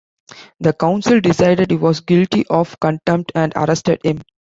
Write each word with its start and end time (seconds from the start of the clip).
The 0.61 0.73
council 0.73 1.21
decided 1.21 1.69
he 1.69 1.77
was 1.77 1.99
guilty 1.99 2.43
of 2.47 2.79
contempt 2.79 3.33
and 3.35 3.53
arrested 3.55 3.99
him. 4.03 4.21